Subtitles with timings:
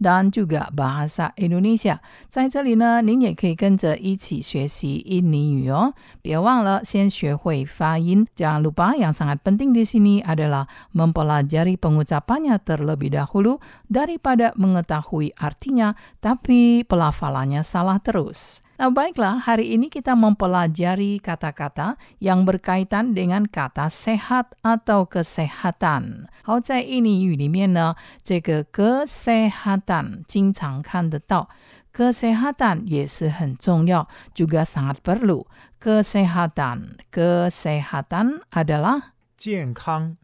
[0.00, 1.98] dan juga bahasa Indonesia。
[2.28, 5.94] 在这里呢，您也可以跟着一起学习印尼语哦。
[6.22, 8.26] 别忘了先学会发音。
[8.36, 16.82] Jangan lupa yang sangat penting di sini adalah mempelajari pengucapannya terlebih dahulu daripada mengetahui artinya, tapi
[16.82, 18.60] pelafalannya salah terus.
[18.74, 26.26] Nah, baiklah, hari ini kita mempelajari kata-kata yang berkaitan dengan kata sehat atau kesehatan.
[26.42, 27.94] 好，在印尼语里面呢，
[28.26, 29.87] 这个 kesehatan
[30.26, 31.48] 经常看得到，
[31.92, 35.46] kesehatan 也是很重要，juga sangat perlu.
[35.80, 40.16] Kesehatan, kesehatan adalah 健康，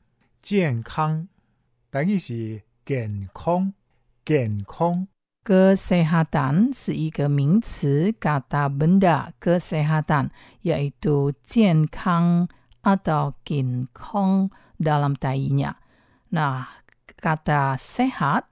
[0.43, 1.29] 健康，
[1.91, 3.73] 等于是健康，
[4.25, 5.07] 健康。
[5.45, 10.31] Kesehatan 是一个名词，kata benda kesehatan
[10.63, 12.49] yaitu 健康
[12.83, 15.77] atau ginkong dalam tainya.
[16.31, 16.67] Nah,
[17.21, 18.45] kata sehat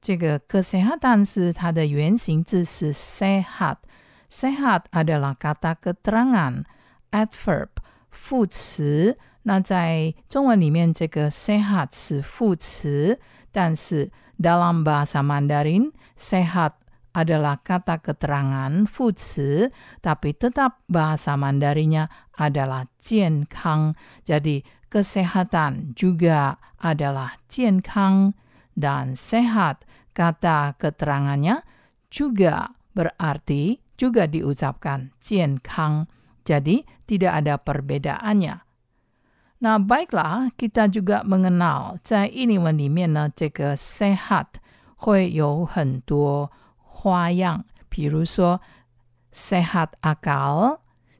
[0.00, 6.64] 这个 kesehatan 是它的原型字是 sehat。sehat adalah kata keterangan
[7.10, 7.68] adverb
[8.10, 9.16] 副词。
[9.42, 13.20] 那在中文里面，这个 sehat 是副词，
[13.52, 16.72] 但是 dalam bahasa Mandarin, sehat
[17.14, 19.70] adalah kata keterangan 副词,
[20.02, 23.94] tapi tetap bahasa Mandarinnya adalah 健康.
[24.26, 28.34] Jadi kesehatan juga adalah 健康
[28.76, 31.64] dan sehat kata keterangannya
[32.12, 36.06] juga berarti juga diucapkan 健康.
[36.46, 38.62] Jadi tidak ada perbedaannya.
[39.58, 44.60] Nah, baiklah, kita juga mengenal 在印尼文里面呢，这个 sehat
[44.96, 48.60] 会有很多花样，比如说
[49.32, 50.78] sehat akal，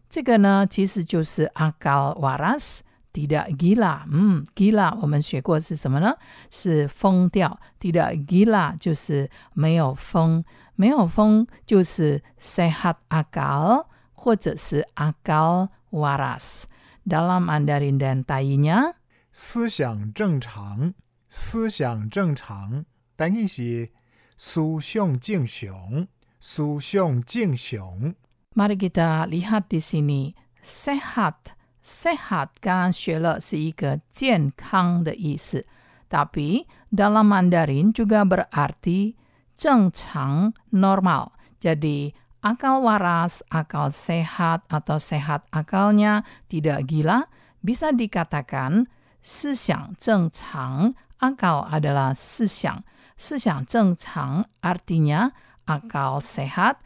[0.09, 2.81] 这个呢其实就是 akal waras。
[3.13, 6.15] tidak gila，嗯，gila 我们学过是什么呢？
[6.51, 7.59] 是疯掉。
[7.81, 10.45] tidak gila 就是没有疯，
[10.75, 18.95] 没有疯就是 sehat akal 或者是 akal waras。dalam Mandarin dan Tainya
[19.33, 20.93] 思想正常，
[21.29, 22.85] 思想正常，
[23.17, 23.93] 等于是
[24.37, 26.09] 思想正常，
[26.41, 28.15] 思想正常。
[28.57, 30.35] Mari kita lihat di sini
[30.65, 35.65] sehat sehat 刚刚学了是一个健康的意思，
[36.09, 39.15] tapi dalam Mandarin juga berarti
[39.55, 41.33] 正常 normal.
[41.61, 42.13] Jadi
[42.43, 47.27] akal waras, akal sehat atau sehat akalnya tidak gila
[47.65, 48.87] bisa dikatakan
[49.23, 52.85] 思想正常 akal adalah 思想
[53.17, 55.33] 思想正常 artinya
[55.65, 56.79] akal sehat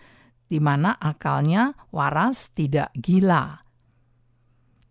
[0.48, 3.63] di mana akalnya waras tidak gila.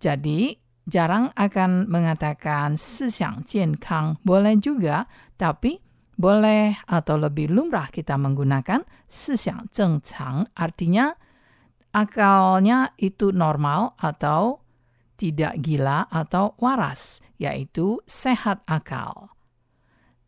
[0.03, 0.55] Jadi
[0.89, 5.05] jarang akan mengatakan 思想健康 boleh juga
[5.38, 5.79] tapi
[6.19, 11.16] boleh atau lebih lumrah kita menggunakan 思想正常 artinya
[11.94, 14.61] akalnya itu normal atau
[15.19, 19.35] tidak gila atau waras yaitu sehat akal.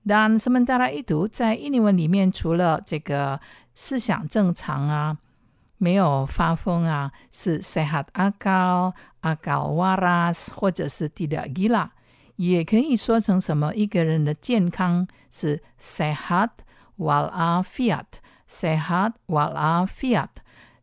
[0.02, 3.40] Dan sementara itu 在印尼文里面除了这个
[3.76, 5.18] 思想正常啊
[5.78, 11.90] 没有发疯啊是 sehat akal, akal waras 或者是 tidak gila
[12.36, 13.74] 也可以说成什么？
[13.76, 16.50] 一个人的健康是 sehat
[16.98, 18.06] walafiat,
[18.50, 20.30] sehat walafiat,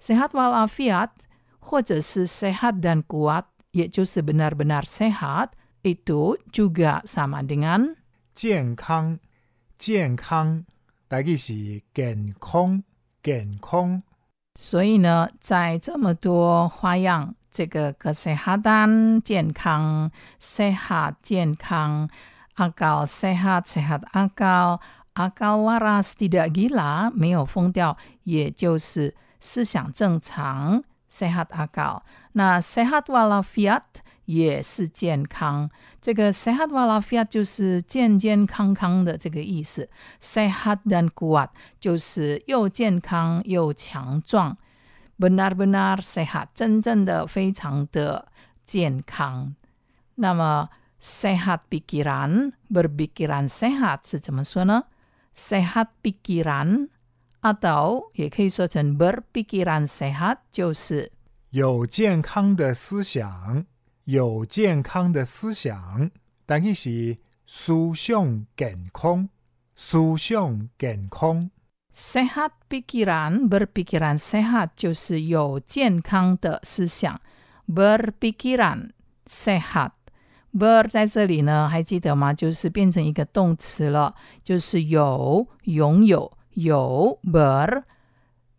[0.01, 1.11] sehat walafiat，
[1.59, 7.97] 或者是 sehat dan kuat，也就是 benar-benar sehat，itu juga sama dengan
[8.35, 9.19] 健康，
[9.77, 10.65] 健康，
[11.09, 12.83] 大概是健康，
[13.23, 14.03] 健康。
[14.56, 22.08] 所以呢，在这么多花样，这个格塞哈丹健康、塞哈健康、
[22.56, 24.80] 阿高塞哈塞哈阿高、
[25.14, 32.04] 阿高瓦拉斯蒂的吉拉没有疯掉，也就是思想正常塞哈阿高。
[32.34, 34.02] 那塞哈瓦拉菲亚特。
[34.27, 35.71] 也是健康，
[36.01, 39.89] 这个 sehat walafiat 就是健健康康的这个意思，
[40.21, 41.49] sehat dan kuat
[41.81, 44.57] 就是又健康又强壮。
[45.19, 48.29] benar-benar sehat，真正的非常的
[48.65, 49.57] 健康。
[50.15, 50.69] 那么
[51.03, 54.85] sehat pikiran, berpikiran sehat 是怎么说呢？
[55.35, 56.89] sehat pikiran
[57.41, 61.11] atau 也可以说成 berpikiran sehat 就是
[61.51, 63.65] 有健康的思想，
[64.06, 66.12] 有健康的思想，
[66.46, 69.30] 但係是思想健康，
[69.76, 71.50] 思想健康。
[71.96, 77.20] sehat pikiran, berpikiran sehat 就是有健康的思想。
[77.68, 78.90] berpikiran
[79.26, 79.92] sehat
[80.52, 82.34] ber 在这里呢，还记得吗？
[82.34, 87.84] 就是变成一个动词了，就是有拥有有 ber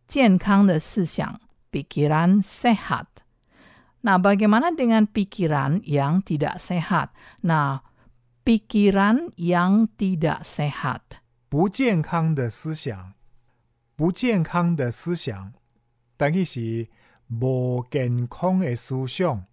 [0.08, 1.38] 健康的思想
[1.70, 3.06] pikiran sehat。
[4.03, 7.11] Nah, bagaimana dengan pikiran yang tidak sehat?
[7.43, 7.83] Nah,
[8.47, 11.19] pikiran yang tidak sehat.
[11.49, 13.13] 不健康的思想，
[13.95, 15.51] 不健康的思想，
[16.15, 16.87] 但系是
[17.27, 19.45] 无健康的思想，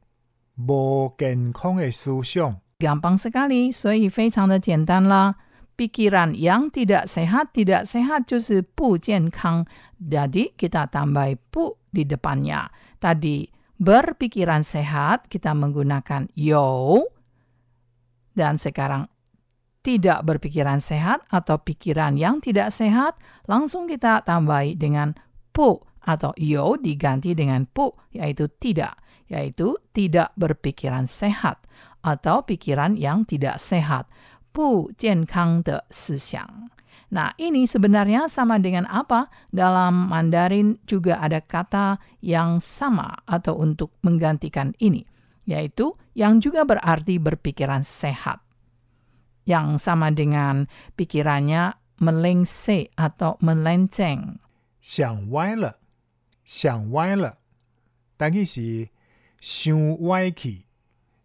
[0.56, 2.60] 无健康的思想。
[2.78, 5.36] Gampang sekali, 所以非常的简单啦。
[5.76, 9.66] Pikiran yang tidak sehat, tidak sehat 就是不健康。
[10.00, 12.68] Jadi kita tambah 不 di depannya.
[13.00, 13.48] Tadi
[13.80, 17.04] berpikiran sehat kita menggunakan yo.
[18.36, 19.08] Dan sekarang
[19.80, 23.16] tidak berpikiran sehat atau pikiran yang tidak sehat
[23.46, 25.14] langsung kita tambahi dengan
[25.54, 31.62] pu atau yo diganti dengan pu yaitu tidak yaitu tidak berpikiran sehat
[32.02, 34.06] atau pikiran yang tidak sehat.
[34.56, 36.70] 不健康的思想.
[37.10, 39.30] Nah, ini sebenarnya sama dengan apa?
[39.54, 45.06] Dalam Mandarin juga ada kata yang sama atau untuk menggantikan ini,
[45.46, 48.42] yaitu yang juga berarti berpikiran sehat.
[49.46, 50.66] Yang sama dengan
[50.98, 54.42] pikirannya melengse atau melenceng.
[54.82, 55.78] 想歪了，
[56.44, 57.38] 想歪了，
[58.18, 58.88] 但系是
[59.40, 60.66] 想歪去，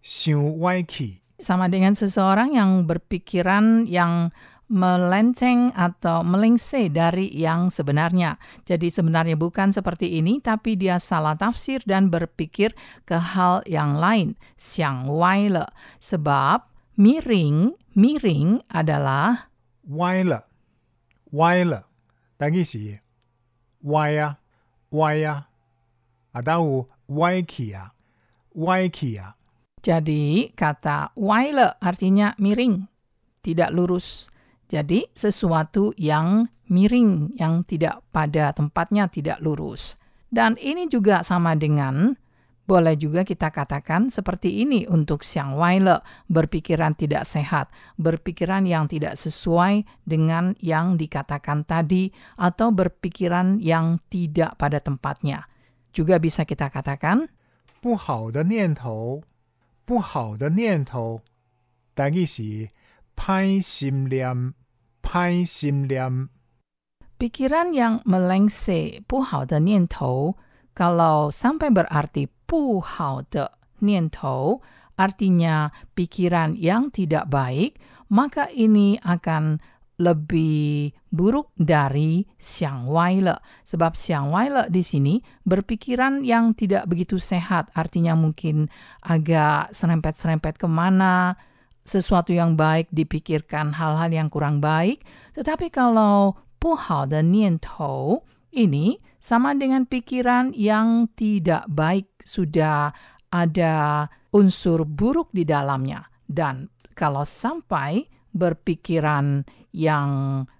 [0.01, 1.21] 想歪去。
[1.41, 4.29] sama dengan seseorang yang berpikiran yang
[4.66, 8.38] melenceng atau melingse dari yang sebenarnya.
[8.66, 12.74] Jadi sebenarnya bukan seperti ini, tapi dia salah tafsir dan berpikir
[13.06, 14.34] ke hal yang lain.
[14.58, 15.66] Siang wai le.
[16.02, 16.66] Sebab
[16.98, 19.50] miring, miring adalah
[19.86, 20.42] wai le.
[21.30, 21.80] Wai le.
[22.36, 22.92] Tengi si.
[23.86, 24.38] Wai ya.
[24.90, 25.46] Wai ya.
[26.34, 27.70] Atau wai kia.
[27.70, 27.84] Ya.
[28.56, 29.14] Wai kia.
[29.14, 29.28] Ya.
[29.86, 32.90] Jadi kata wai le artinya miring.
[33.46, 34.34] Tidak lurus.
[34.71, 39.99] Jadi sesuatu yang miring, yang tidak pada tempatnya tidak lurus.
[40.31, 42.15] Dan ini juga sama dengan
[42.63, 45.99] boleh juga kita katakan seperti ini untuk siang waile,
[46.31, 47.67] berpikiran tidak sehat,
[47.99, 55.51] berpikiran yang tidak sesuai dengan yang dikatakan tadi, atau berpikiran yang tidak pada tempatnya.
[55.91, 57.27] Juga bisa kita katakan
[57.81, 59.23] 不好的念头，
[59.83, 61.19] 不好的念头，
[61.93, 62.69] 但系是
[63.15, 64.53] 歹心念，
[65.01, 66.29] 歹心念。
[67.17, 70.37] Pikiran yang melengse, 不好的念头,
[70.73, 74.61] kalau sampai berarti 不好的念头,
[74.97, 77.77] artinya pikiran yang tidak baik,
[78.09, 79.61] maka ini akan
[80.01, 83.37] lebih buruk dari Xiang Waile.
[83.69, 88.65] Sebab Xiang Waile di sini berpikiran yang tidak begitu sehat, artinya mungkin
[89.05, 91.37] agak serempet-serempet kemana,
[91.85, 95.01] sesuatu yang baik dipikirkan hal-hal yang kurang baik.
[95.33, 98.23] Tetapi kalau 不好的念头
[98.53, 102.93] ini sama dengan pikiran yang tidak baik, sudah
[103.33, 106.05] ada unsur buruk di dalamnya.
[106.29, 110.09] Dan kalau sampai berpikiran yang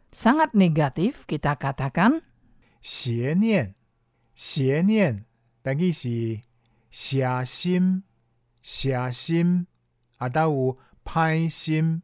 [0.09, 2.25] sangat negatif, kita katakan
[2.81, 3.75] 邪念，
[4.33, 5.25] 邪念，
[5.61, 6.41] 但系是
[6.89, 8.03] 邪心，
[8.63, 9.67] 邪心，
[10.17, 12.01] 啊，但有 歹心，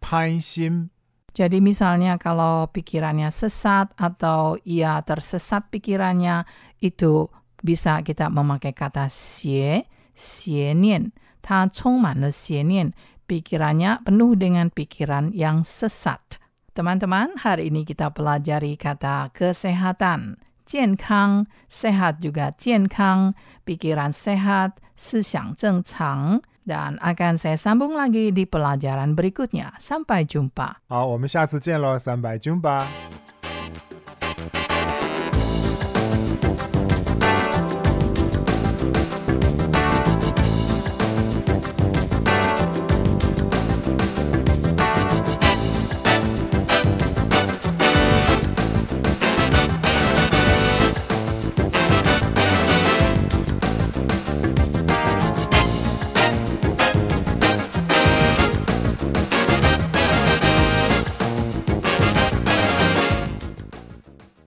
[0.00, 0.90] 歹心。
[1.32, 6.44] Jadi misalnya kalau pikirannya sesat atau ia tersesat pikirannya,
[6.84, 7.32] itu
[7.64, 11.12] bisa kita memakai kata xie, xie nian.
[11.42, 12.92] 它充满了邪念,
[13.26, 16.38] pikirannya penuh dengan pikiran yang sesat.
[16.72, 20.38] Teman-teman, hari ini kita pelajari kata kesehatan.
[20.64, 23.34] 健康, sehat juga 健康,
[23.66, 29.74] pikiran sehat, 思想正常, dan akan saya sambung lagi di pelajaran berikutnya.
[29.78, 30.82] Sampai jumpa.
[30.88, 32.86] 好，我们下次见喽，三百军吧。